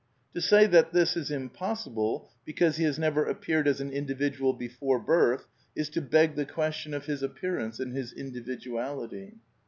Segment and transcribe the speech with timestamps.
[0.33, 4.51] To say that this is impossible, be cause he has never appeared as an individual
[4.51, 9.33] before birth, is to beg the question of his appearance and his individu ality.